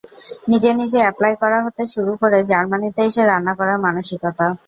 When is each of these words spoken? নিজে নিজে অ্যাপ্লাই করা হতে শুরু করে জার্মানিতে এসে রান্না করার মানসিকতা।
নিজে 0.47 0.69
নিজে 0.73 0.99
অ্যাপ্লাই 1.03 1.33
করা 1.41 1.59
হতে 1.65 1.83
শুরু 1.93 2.13
করে 2.21 2.37
জার্মানিতে 2.51 3.01
এসে 3.09 3.23
রান্না 3.25 3.53
করার 3.59 3.77
মানসিকতা। 3.85 4.45